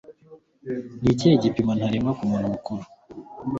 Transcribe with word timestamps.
Ni 1.01 1.09
ikihe 1.13 1.35
gipimo 1.43 1.71
ntarengwa 1.77 2.11
ku 2.17 2.23
muntu 2.31 2.47
mukuru? 2.53 2.83